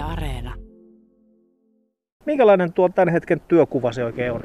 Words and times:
Yle 0.00 0.12
Areena. 0.12 0.54
Minkälainen 2.26 2.72
tuo 2.72 2.88
tämän 2.88 3.12
hetken 3.12 3.40
työkuva 3.40 3.92
se 3.92 4.04
oikein 4.04 4.32
on? 4.32 4.42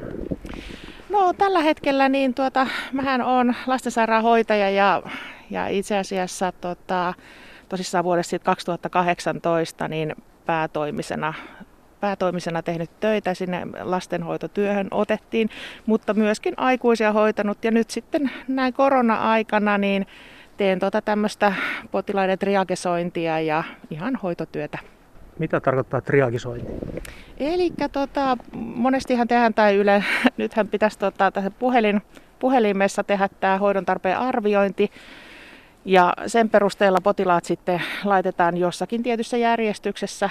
No 1.08 1.32
tällä 1.32 1.60
hetkellä 1.60 2.08
niin 2.08 2.34
tuota, 2.34 2.66
mähän 2.92 3.22
on 3.22 3.54
lastensairaanhoitaja 3.66 4.70
ja, 4.70 5.02
ja 5.50 5.68
itse 5.68 5.98
asiassa 5.98 6.52
tota, 6.52 7.14
tosissaan 7.68 8.04
vuodesta 8.04 8.38
2018 8.38 9.88
niin 9.88 10.14
päätoimisena 10.46 11.34
päätoimisena 12.00 12.62
tehnyt 12.62 12.90
töitä 13.00 13.34
sinne 13.34 13.66
lastenhoitotyöhön 13.80 14.88
otettiin, 14.90 15.50
mutta 15.86 16.14
myöskin 16.14 16.54
aikuisia 16.56 17.12
hoitanut. 17.12 17.64
Ja 17.64 17.70
nyt 17.70 17.90
sitten 17.90 18.30
näin 18.48 18.72
korona-aikana 18.72 19.78
niin 19.78 20.06
teen 20.56 20.78
tuota 20.78 21.02
tämmöistä 21.02 21.52
potilaiden 21.90 22.38
triagesointia 22.38 23.40
ja 23.40 23.64
ihan 23.90 24.16
hoitotyötä. 24.16 24.95
Mitä 25.38 25.60
tarkoittaa 25.60 26.00
triagisointi? 26.00 26.72
Eli 27.38 27.72
tota, 27.92 28.36
monestihan 28.54 29.28
tehdään 29.28 29.54
tai 29.54 29.76
yle, 29.76 30.04
nythän 30.36 30.68
pitäisi 30.68 30.98
tota, 30.98 31.30
tässä 31.30 31.50
puhelin, 31.50 32.02
puhelimessa 32.38 33.04
tehdä 33.04 33.28
tämä 33.40 33.58
hoidon 33.58 33.84
tarpeen 33.84 34.18
arviointi. 34.18 34.90
Ja 35.84 36.14
sen 36.26 36.50
perusteella 36.50 36.98
potilaat 37.02 37.44
sitten 37.44 37.82
laitetaan 38.04 38.56
jossakin 38.56 39.02
tietyssä 39.02 39.36
järjestyksessä 39.36 40.30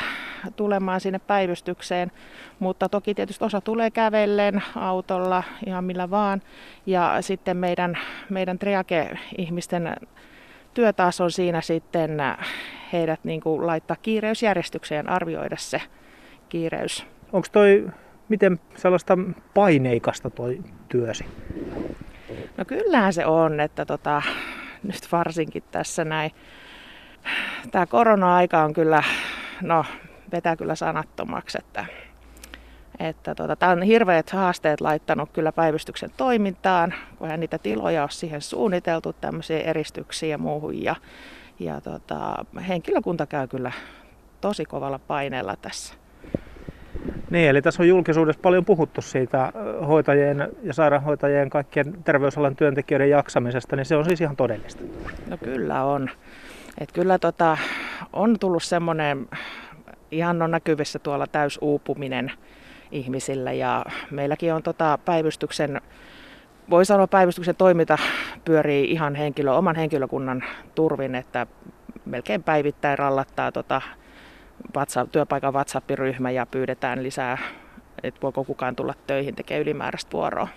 tulemaan 0.55 1.01
sinne 1.01 1.19
päivystykseen. 1.19 2.11
Mutta 2.59 2.89
toki 2.89 3.13
tietysti 3.13 3.45
osa 3.45 3.61
tulee 3.61 3.91
kävellen, 3.91 4.63
autolla, 4.75 5.43
ihan 5.65 5.83
millä 5.83 6.09
vaan. 6.09 6.41
Ja 6.85 7.17
sitten 7.21 7.57
meidän, 7.57 7.97
meidän 8.29 8.59
triage-ihmisten 8.59 9.95
työ 10.73 10.93
taas 10.93 11.21
on 11.21 11.31
siinä 11.31 11.61
sitten 11.61 12.17
heidät 12.93 13.19
niin 13.23 13.41
kuin 13.41 13.67
laittaa 13.67 13.97
kiireysjärjestykseen 14.01 15.09
arvioida 15.09 15.57
se 15.59 15.81
kiireys. 16.49 17.05
Onko 17.33 17.47
toi 17.51 17.87
miten 18.29 18.59
sellaista 18.75 19.17
paineikasta 19.53 20.29
tuo 20.29 20.47
työsi? 20.89 21.25
No 22.57 22.65
kyllähän 22.65 23.13
se 23.13 23.25
on, 23.25 23.59
että 23.59 23.85
tota, 23.85 24.21
nyt 24.83 25.07
varsinkin 25.11 25.63
tässä 25.71 26.05
näin. 26.05 26.31
Tämä 27.71 27.85
korona-aika 27.85 28.63
on 28.63 28.73
kyllä, 28.73 29.03
no 29.61 29.85
vetää 30.31 30.55
kyllä 30.55 30.75
sanattomaksi, 30.75 31.57
että, 31.61 31.85
että 32.99 33.35
tota, 33.35 33.55
tämä 33.55 33.71
on 33.71 33.81
hirveät 33.81 34.29
haasteet 34.29 34.81
laittanut 34.81 35.29
kyllä 35.33 35.51
päivystyksen 35.51 36.09
toimintaan, 36.17 36.93
kun 37.17 37.29
niitä 37.37 37.57
tiloja 37.57 38.03
on 38.03 38.09
siihen 38.11 38.41
suunniteltu, 38.41 39.13
tämmöisiä 39.13 39.59
eristyksiä 39.59 40.29
ja 40.29 40.37
muuhun. 40.37 40.83
Ja, 40.83 40.95
ja 41.59 41.81
tota, 41.81 42.45
henkilökunta 42.67 43.25
käy 43.25 43.47
kyllä 43.47 43.71
tosi 44.41 44.65
kovalla 44.65 44.99
paineella 44.99 45.55
tässä. 45.55 45.93
Niin, 47.29 47.49
eli 47.49 47.61
tässä 47.61 47.83
on 47.83 47.87
julkisuudessa 47.87 48.41
paljon 48.41 48.65
puhuttu 48.65 49.01
siitä 49.01 49.51
hoitajien 49.87 50.49
ja 50.63 50.73
sairaanhoitajien 50.73 51.49
kaikkien 51.49 52.03
terveysalan 52.03 52.55
työntekijöiden 52.55 53.09
jaksamisesta, 53.09 53.75
niin 53.75 53.85
se 53.85 53.95
on 53.95 54.05
siis 54.05 54.21
ihan 54.21 54.35
todellista. 54.35 54.83
No 55.27 55.37
kyllä 55.37 55.83
on. 55.83 56.09
Et 56.77 56.91
kyllä 56.91 57.19
tota, 57.19 57.57
on 58.13 58.39
tullut 58.39 58.63
semmoinen, 58.63 59.27
ihan 60.11 60.41
on 60.41 60.51
näkyvissä 60.51 60.99
tuolla 60.99 61.27
täysuupuminen 61.27 62.31
ihmisillä 62.91 63.51
ja 63.51 63.85
meilläkin 64.11 64.53
on 64.53 64.63
tota 64.63 64.99
päivystyksen 65.05 65.81
voi 66.69 66.85
sanoa, 66.85 67.07
päivystyksen 67.07 67.55
toiminta 67.55 67.97
pyörii 68.45 68.91
ihan 68.91 69.15
henkilö, 69.15 69.51
oman 69.51 69.75
henkilökunnan 69.75 70.43
turvin, 70.75 71.15
että 71.15 71.47
melkein 72.05 72.43
päivittäin 72.43 72.99
rallattaa 72.99 73.51
tota 73.51 73.81
WhatsApp, 74.75 75.11
työpaikan 75.11 75.53
WhatsApp-ryhmä 75.53 76.31
ja 76.31 76.45
pyydetään 76.45 77.03
lisää, 77.03 77.37
että 78.03 78.21
voiko 78.21 78.43
kukaan 78.43 78.75
tulla 78.75 78.93
töihin 79.07 79.35
tekemään 79.35 79.61
ylimääräistä 79.61 80.11
vuoroa. 80.11 80.47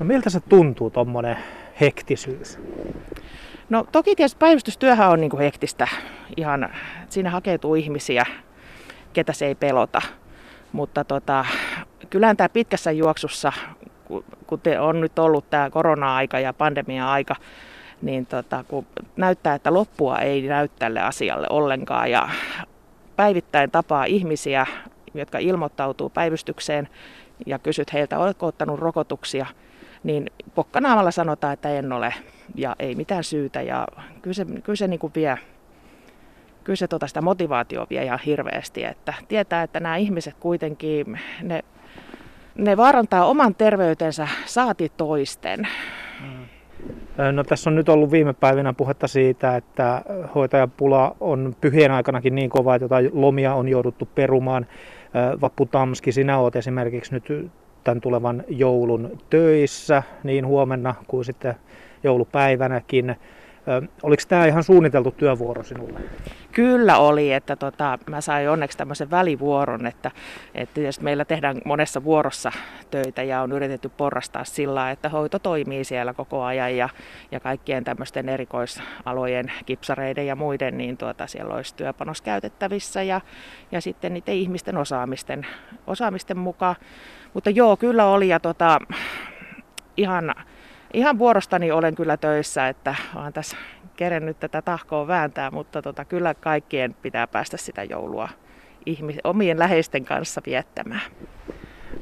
No 0.00 0.06
miltä 0.06 0.30
se 0.30 0.40
tuntuu 0.40 0.90
tuommoinen 0.90 1.36
hektisyys? 1.80 2.58
No 3.70 3.86
toki 3.92 4.16
tietysti 4.16 4.38
päivystystyöhän 4.38 5.10
on 5.10 5.20
niin 5.20 5.38
hektistä. 5.38 5.88
Ihan, 6.36 6.68
siinä 7.08 7.30
hakeutuu 7.30 7.74
ihmisiä, 7.74 8.26
ketä 9.12 9.32
se 9.32 9.46
ei 9.46 9.54
pelota. 9.54 10.02
Mutta 10.72 11.04
tota, 11.04 11.44
kyllähän 12.10 12.36
tämä 12.36 12.48
pitkässä 12.48 12.92
juoksussa, 12.92 13.52
kun 14.52 14.60
te 14.60 14.80
on 14.80 15.00
nyt 15.00 15.18
ollut 15.18 15.50
tämä 15.50 15.70
korona-aika 15.70 16.40
ja 16.40 16.52
pandemia-aika, 16.52 17.36
niin 18.02 18.26
tota, 18.26 18.64
kun 18.68 18.86
näyttää, 19.16 19.54
että 19.54 19.74
loppua 19.74 20.18
ei 20.18 20.42
näy 20.42 20.68
tälle 20.78 21.00
asialle 21.00 21.46
ollenkaan 21.50 22.10
ja 22.10 22.28
päivittäin 23.16 23.70
tapaa 23.70 24.04
ihmisiä, 24.04 24.66
jotka 25.14 25.38
ilmoittautuu 25.38 26.10
päivystykseen 26.10 26.88
ja 27.46 27.58
kysyt 27.58 27.92
heiltä, 27.92 28.18
oletko 28.18 28.46
ottanut 28.46 28.80
rokotuksia, 28.80 29.46
niin 30.02 30.30
pokkanaamalla 30.54 31.10
sanotaan, 31.10 31.52
että 31.52 31.70
en 31.70 31.92
ole 31.92 32.14
ja 32.54 32.76
ei 32.78 32.94
mitään 32.94 33.24
syytä. 33.24 33.62
Ja 33.62 33.86
kyllä 34.22 34.34
se, 34.34 34.44
kyllä 34.44 34.76
se 34.76 34.88
niin 34.88 35.00
kuin 35.00 35.12
vie, 35.14 35.38
kyllä 36.64 36.76
se 36.76 36.88
tota 36.88 37.06
sitä 37.06 37.22
motivaatio 37.22 37.86
vie 37.90 38.04
ihan 38.04 38.20
hirveästi, 38.26 38.84
että 38.84 39.14
tietää, 39.28 39.62
että 39.62 39.80
nämä 39.80 39.96
ihmiset 39.96 40.34
kuitenkin, 40.40 41.20
ne, 41.42 41.64
ne 42.58 42.76
vaarantaa 42.76 43.24
oman 43.24 43.54
terveytensä 43.54 44.28
saati 44.46 44.92
toisten. 44.96 45.68
Mm. 46.20 46.46
No 47.32 47.44
tässä 47.44 47.70
on 47.70 47.76
nyt 47.76 47.88
ollut 47.88 48.10
viime 48.10 48.32
päivinä 48.32 48.72
puhetta 48.72 49.06
siitä, 49.06 49.56
että 49.56 50.02
hoitajapula 50.34 51.16
on 51.20 51.56
pyhien 51.60 51.90
aikanakin 51.90 52.34
niin 52.34 52.50
kova, 52.50 52.74
että 52.74 52.84
jotain 52.84 53.10
lomia 53.12 53.54
on 53.54 53.68
jouduttu 53.68 54.08
perumaan. 54.14 54.66
Vappu 55.40 55.66
Tamski, 55.66 56.12
sinä 56.12 56.38
olet 56.38 56.56
esimerkiksi 56.56 57.14
nyt 57.14 57.50
tämän 57.84 58.00
tulevan 58.00 58.44
joulun 58.48 59.18
töissä 59.30 60.02
niin 60.22 60.46
huomenna 60.46 60.94
kuin 61.08 61.24
sitten 61.24 61.54
joulupäivänäkin. 62.02 63.16
Oliko 64.02 64.22
tämä 64.28 64.46
ihan 64.46 64.64
suunniteltu 64.64 65.10
työvuoro 65.10 65.62
sinulle? 65.62 66.00
Kyllä 66.52 66.98
oli, 66.98 67.32
että 67.32 67.56
tota, 67.56 67.98
mä 68.10 68.20
sain 68.20 68.50
onneksi 68.50 68.78
tämmöisen 68.78 69.10
välivuoron, 69.10 69.86
että, 69.86 70.10
että 70.54 70.80
meillä 71.00 71.24
tehdään 71.24 71.60
monessa 71.64 72.04
vuorossa 72.04 72.52
töitä 72.90 73.22
ja 73.22 73.42
on 73.42 73.52
yritetty 73.52 73.88
porrastaa 73.88 74.44
sillä, 74.44 74.90
että 74.90 75.08
hoito 75.08 75.38
toimii 75.38 75.84
siellä 75.84 76.14
koko 76.14 76.42
ajan 76.42 76.76
ja, 76.76 76.88
ja 77.30 77.40
kaikkien 77.40 77.84
tämmöisten 77.84 78.28
erikoisalojen, 78.28 79.52
kipsareiden 79.66 80.26
ja 80.26 80.36
muiden, 80.36 80.78
niin 80.78 80.96
tuota, 80.96 81.26
siellä 81.26 81.54
olisi 81.54 81.74
työpanos 81.74 82.22
käytettävissä 82.22 83.02
ja, 83.02 83.20
ja 83.72 83.80
sitten 83.80 84.14
niiden 84.14 84.34
ihmisten 84.34 84.76
osaamisten, 84.76 85.46
osaamisten 85.86 86.38
mukaan. 86.38 86.76
Mutta 87.34 87.50
joo, 87.50 87.76
kyllä 87.76 88.06
oli 88.06 88.28
ja 88.28 88.40
tota, 88.40 88.78
ihan 89.96 90.34
ihan 90.92 91.18
vuorostani 91.18 91.72
olen 91.72 91.94
kyllä 91.94 92.16
töissä, 92.16 92.68
että 92.68 92.94
olen 93.16 93.32
tässä 93.32 93.56
kerennyt 93.96 94.40
tätä 94.40 94.62
tahkoa 94.62 95.06
vääntää, 95.06 95.50
mutta 95.50 95.82
tota, 95.82 96.04
kyllä 96.04 96.34
kaikkien 96.34 96.96
pitää 97.02 97.26
päästä 97.26 97.56
sitä 97.56 97.84
joulua 97.84 98.28
ihmis- 98.86 99.20
omien 99.24 99.58
läheisten 99.58 100.04
kanssa 100.04 100.42
viettämään. 100.46 101.02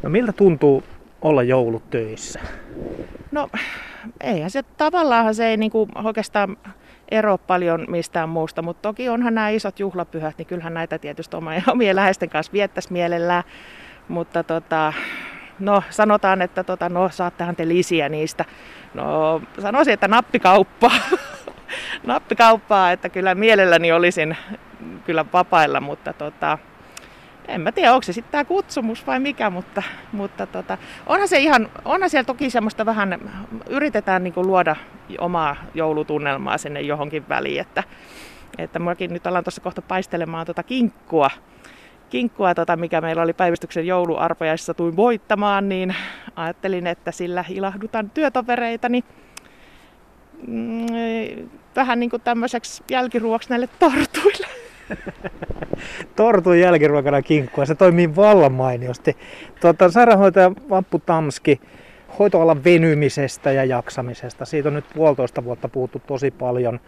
No 0.02 0.10
miltä 0.10 0.32
tuntuu 0.32 0.84
olla 1.22 1.42
joulut 1.42 1.90
töissä? 1.90 2.40
No 3.32 3.48
eihän 4.20 4.50
se 4.50 4.62
tavallaan 4.62 5.34
se 5.34 5.46
ei 5.46 5.56
niinku 5.56 5.88
oikeastaan 6.04 6.56
ero 7.10 7.38
paljon 7.38 7.86
mistään 7.88 8.28
muusta, 8.28 8.62
mutta 8.62 8.82
toki 8.82 9.08
onhan 9.08 9.34
nämä 9.34 9.48
isot 9.48 9.80
juhlapyhät, 9.80 10.38
niin 10.38 10.46
kyllähän 10.46 10.74
näitä 10.74 10.98
tietysti 10.98 11.36
omien 11.72 11.96
läheisten 11.96 12.30
kanssa 12.30 12.52
viettäisi 12.52 12.92
mielellään. 12.92 13.44
Mutta 14.08 14.42
tota, 14.42 14.92
no 15.60 15.82
sanotaan, 15.90 16.42
että 16.42 16.64
tota, 16.64 16.88
no 16.88 17.08
saattehan 17.08 17.56
te 17.56 17.68
lisiä 17.68 18.08
niistä. 18.08 18.44
No 18.94 19.42
sanoisin, 19.58 19.94
että 19.94 20.08
nappikauppaa. 20.08 20.96
nappikauppaa, 22.06 22.92
että 22.92 23.08
kyllä 23.08 23.34
mielelläni 23.34 23.92
olisin 23.92 24.36
kyllä 25.04 25.24
vapailla, 25.32 25.80
mutta 25.80 26.12
tota, 26.12 26.58
en 27.48 27.60
mä 27.60 27.72
tiedä, 27.72 27.92
onko 27.92 28.02
se 28.02 28.12
sitten 28.12 28.32
tämä 28.32 28.44
kutsumus 28.44 29.06
vai 29.06 29.20
mikä, 29.20 29.50
mutta, 29.50 29.82
mutta 30.12 30.46
tota, 30.46 30.78
onhan, 31.06 31.28
se 31.28 31.38
ihan, 31.38 31.68
onhan 31.84 32.10
siellä 32.10 32.26
toki 32.26 32.50
semmoista 32.50 32.86
vähän, 32.86 33.30
yritetään 33.68 34.24
niin 34.24 34.34
luoda 34.36 34.76
omaa 35.18 35.56
joulutunnelmaa 35.74 36.58
sinne 36.58 36.80
johonkin 36.80 37.28
väliin, 37.28 37.60
että, 37.60 37.84
että 38.58 38.80
nyt 39.10 39.26
alan 39.26 39.44
tuossa 39.44 39.60
kohta 39.60 39.82
paistelemaan 39.82 40.46
tuota 40.46 40.62
kinkkua, 40.62 41.30
kinkkua, 42.10 42.54
tota, 42.54 42.76
mikä 42.76 43.00
meillä 43.00 43.22
oli 43.22 43.32
päivystyksen 43.32 43.86
jouluarpajaisissa 43.86 44.74
tuin 44.74 44.96
voittamaan, 44.96 45.68
niin 45.68 45.94
ajattelin, 46.36 46.86
että 46.86 47.12
sillä 47.12 47.44
ilahdutan 47.48 48.10
työtovereitani 48.10 49.04
mm, 50.46 50.86
vähän 51.76 52.00
niin 52.00 52.10
kuin 52.10 52.22
tämmöiseksi 52.22 52.82
jälkiruoksi 52.90 53.50
näille 53.50 53.68
tortuille. 53.78 54.46
Tortun 56.16 56.58
jälkiruokana 56.58 57.22
kinkkua, 57.22 57.64
se 57.64 57.74
toimii 57.74 58.16
vallan 58.16 58.52
mainiosti. 58.52 59.16
Tuota, 59.60 59.90
sairaanhoitaja 59.90 60.52
Vappu 60.70 60.98
Tamski, 61.06 61.60
hoitoalan 62.18 62.64
venymisestä 62.64 63.52
ja 63.52 63.64
jaksamisesta. 63.64 64.44
Siitä 64.44 64.68
on 64.68 64.74
nyt 64.74 64.84
puolitoista 64.94 65.44
vuotta 65.44 65.68
puhuttu 65.68 66.02
tosi 66.06 66.30
paljon. 66.30 66.80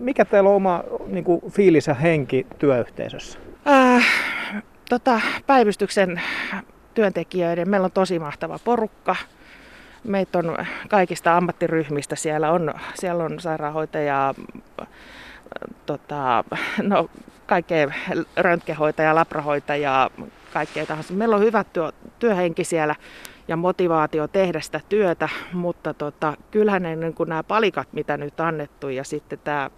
Mikä 0.00 0.24
teillä 0.24 0.50
on 0.50 0.56
oma 0.56 0.84
niin 1.06 1.24
kuin, 1.24 1.40
fiilis 1.50 1.86
ja 1.86 1.94
henki 1.94 2.46
työyhteisössä? 2.58 3.38
Ää, 3.64 3.85
Äh, 3.96 4.62
tota, 4.88 5.20
päivystyksen 5.46 6.20
työntekijöiden, 6.94 7.68
meillä 7.68 7.84
on 7.84 7.92
tosi 7.92 8.18
mahtava 8.18 8.58
porukka. 8.64 9.16
Meitä 10.04 10.38
on 10.38 10.56
kaikista 10.88 11.36
ammattiryhmistä. 11.36 12.16
Siellä 12.16 12.52
on, 12.52 12.74
siellä 12.94 13.24
on 13.24 13.40
sairaanhoitajaa, 13.40 14.34
tota, 15.86 16.44
no, 16.82 17.10
kaikkea 17.46 17.92
röntgenhoitajaa, 18.36 19.14
labrahoitajaa, 19.14 20.10
kaikkea 20.52 20.86
tahansa. 20.86 21.14
Meillä 21.14 21.36
on 21.36 21.42
hyvä 21.42 21.64
työ, 21.64 21.92
työhenki 22.18 22.64
siellä 22.64 22.94
ja 23.48 23.56
motivaatio 23.56 24.28
tehdä 24.28 24.60
sitä 24.60 24.80
työtä, 24.88 25.28
mutta 25.52 25.94
tota, 25.94 26.36
kyllähän 26.50 26.82
ne, 26.82 26.96
niin 26.96 27.14
kuin 27.14 27.28
nämä 27.28 27.42
palikat, 27.42 27.88
mitä 27.92 28.16
nyt 28.16 28.40
annettu 28.40 28.88
ja 28.88 29.04
sitten 29.04 29.38
tämä, 29.44 29.70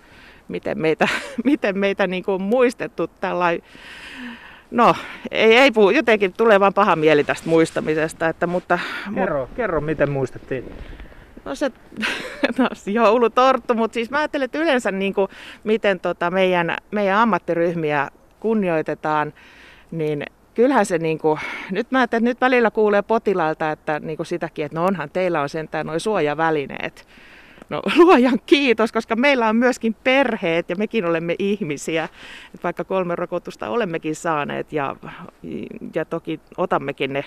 miten 0.49 0.79
meitä, 0.79 1.09
miten 1.45 1.79
meitä 1.79 2.06
niin 2.06 2.25
kuin 2.25 2.43
muistettu 2.43 3.06
tällainen 3.21 3.62
No, 4.71 4.95
ei, 5.31 5.56
ei 5.56 5.71
puhu, 5.71 5.91
jotenkin 5.91 6.33
tulee 6.33 6.61
vaan 6.61 6.75
paha 6.75 6.97
mieli 6.97 7.25
tästä 7.25 7.49
muistamisesta. 7.49 8.29
Että, 8.29 8.47
mutta, 8.47 8.79
kerro, 9.15 9.45
mu- 9.45 9.56
kerro, 9.56 9.81
miten 9.81 10.11
muistettiin. 10.11 10.73
No 11.45 11.55
se 11.55 11.71
no, 12.59 12.69
joulutorttu, 12.87 13.75
mutta 13.75 13.95
siis 13.95 14.11
mä 14.11 14.19
ajattelen, 14.19 14.45
että 14.45 14.59
yleensä 14.59 14.91
niin 14.91 15.15
kuin, 15.15 15.29
miten 15.65 16.00
tota 16.00 16.31
meidän, 16.31 16.77
meidän 16.91 17.19
ammattiryhmiä 17.19 18.09
kunnioitetaan, 18.41 19.33
niin 19.91 20.25
kyllähän 20.55 20.87
se 20.87 20.99
niin 20.99 21.19
kuin, 21.19 21.41
nyt 21.71 21.91
mä 21.91 22.03
että 22.03 22.21
nyt 22.21 22.41
välillä 22.41 22.71
kuulee 22.71 23.03
potilailta, 23.03 23.71
että 23.71 24.01
niin 24.01 24.17
kuin 24.17 24.27
sitäkin, 24.27 24.65
että 24.65 24.79
no 24.79 24.85
onhan 24.85 25.11
teillä 25.11 25.41
on 25.41 25.49
sentään 25.49 25.87
noin 25.87 26.01
suojavälineet. 26.01 27.06
No 27.69 27.82
luojan 27.97 28.41
kiitos, 28.47 28.93
koska 28.93 29.17
meillä 29.17 29.49
on 29.49 29.56
myöskin 29.56 29.97
perheet 30.05 30.70
ja 30.70 30.76
mekin 30.76 31.05
olemme 31.05 31.37
ihmisiä. 31.38 32.05
Että 32.55 32.62
vaikka 32.62 32.85
kolme 32.85 33.17
rokotusta 33.17 33.69
olemmekin 33.69 34.17
saaneet 34.17 34.73
ja, 34.73 34.97
ja 35.94 36.05
toki 36.05 36.41
otammekin 36.56 37.12
ne, 37.12 37.25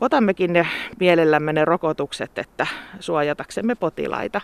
otammekin 0.00 0.52
ne 0.52 0.66
mielellämme 1.00 1.52
ne 1.52 1.64
rokotukset, 1.64 2.38
että 2.38 2.66
suojataksemme 3.00 3.74
potilaita. 3.74 4.40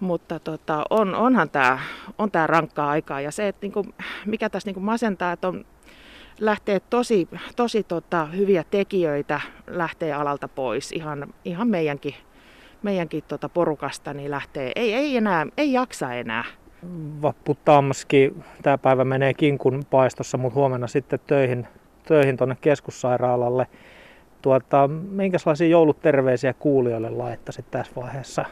Mutta 0.00 0.38
tota, 0.38 0.84
on, 0.90 1.14
onhan 1.14 1.50
tämä 1.50 1.78
on 2.18 2.30
tää 2.30 2.46
rankkaa 2.46 2.90
aikaa 2.90 3.20
ja 3.20 3.30
se, 3.30 3.48
että 3.48 3.64
niinku, 3.64 3.86
mikä 4.26 4.50
tässä 4.50 4.68
niinku 4.68 4.80
masentaa, 4.80 5.32
että 5.32 5.48
on 5.48 5.64
lähtee 6.40 6.80
tosi, 6.80 7.28
tosi 7.56 7.82
tota, 7.82 8.24
hyviä 8.24 8.64
tekijöitä 8.70 9.40
lähtee 9.66 10.12
alalta 10.12 10.48
pois 10.48 10.92
ihan, 10.92 11.34
ihan 11.44 11.68
meidänkin, 11.68 12.14
meidänkin 12.86 13.24
tota 13.28 13.48
porukasta 13.48 14.14
niin 14.14 14.30
lähtee, 14.30 14.72
ei, 14.76 14.94
ei 14.94 15.16
enää, 15.16 15.46
ei 15.56 15.72
jaksa 15.72 16.14
enää. 16.14 16.44
Vappu 17.22 17.56
Tamski, 17.64 18.34
tämä 18.62 18.78
päivä 18.78 19.04
menee 19.04 19.34
kinkun 19.34 19.82
paistossa, 19.90 20.38
mutta 20.38 20.54
huomenna 20.54 20.86
sitten 20.86 21.20
töihin, 21.26 21.66
töihin 22.08 22.36
tuonne 22.36 22.56
keskussairaalalle. 22.60 23.66
Tuota, 24.42 24.88
minkälaisia 24.88 25.68
jouluterveisiä 25.68 26.54
kuulijoille 26.54 27.10
laittaisit 27.10 27.70
tässä 27.70 27.92
vaiheessa 27.96 28.44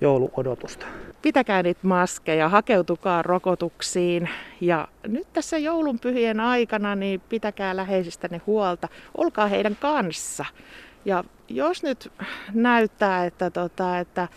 jouluodotusta? 0.00 0.86
Pitäkää 1.22 1.62
niitä 1.62 1.80
maskeja, 1.82 2.48
hakeutukaa 2.48 3.22
rokotuksiin 3.22 4.28
ja 4.60 4.88
nyt 5.06 5.26
tässä 5.32 5.58
joulunpyhien 5.58 6.40
aikana 6.40 6.94
niin 6.94 7.20
pitäkää 7.28 7.76
läheisistä 7.76 8.28
huolta, 8.46 8.88
olkaa 9.16 9.46
heidän 9.46 9.76
kanssa. 9.80 10.44
Ja 11.04 11.24
jos 11.48 11.82
nyt 11.82 12.12
näyttää, 12.54 13.24
että, 13.24 13.50
tota, 13.50 13.98
että, 13.98 14.28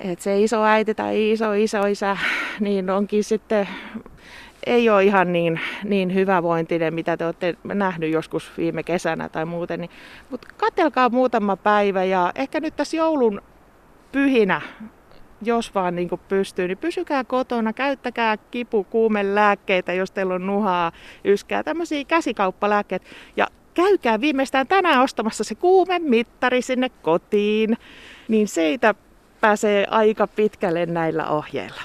että 0.00 0.22
se 0.24 0.40
iso 0.40 0.64
äiti 0.64 0.94
tai 0.94 1.30
iso 1.30 1.52
isoisä 1.52 2.16
niin 2.60 2.90
onkin 2.90 3.24
sitten 3.24 3.68
ei 4.66 4.90
ole 4.90 5.04
ihan 5.04 5.32
niin, 5.32 5.60
niin 5.84 6.14
hyvävointinen, 6.14 6.94
mitä 6.94 7.16
te 7.16 7.24
olette 7.26 7.56
nähnyt 7.64 8.12
joskus 8.12 8.52
viime 8.56 8.82
kesänä 8.82 9.28
tai 9.28 9.44
muuten. 9.44 9.80
Niin, 9.80 9.90
mutta 10.30 10.48
katelkaa 10.56 11.08
muutama 11.08 11.56
päivä 11.56 12.04
ja 12.04 12.32
ehkä 12.34 12.60
nyt 12.60 12.76
tässä 12.76 12.96
joulun 12.96 13.42
pyhinä, 14.12 14.60
jos 15.42 15.74
vaan 15.74 15.96
niin 15.96 16.10
pystyy, 16.28 16.68
niin 16.68 16.78
pysykää 16.78 17.24
kotona, 17.24 17.72
käyttäkää 17.72 18.36
kipu, 18.36 18.86
lääkkeitä, 19.22 19.92
jos 19.92 20.10
teillä 20.10 20.34
on 20.34 20.46
nuhaa, 20.46 20.92
yskää, 21.24 21.62
tämmöisiä 21.62 22.04
käsikauppalääkkeitä. 22.04 23.06
Ja 23.36 23.46
käykää 23.78 24.20
viimeistään 24.20 24.66
tänään 24.66 25.02
ostamassa 25.02 25.44
se 25.44 25.54
kuumemittari 25.54 26.62
sinne 26.62 26.88
kotiin, 26.88 27.76
niin 28.28 28.48
siitä 28.48 28.94
pääsee 29.40 29.86
aika 29.90 30.26
pitkälle 30.26 30.86
näillä 30.86 31.28
ohjeilla. 31.28 31.82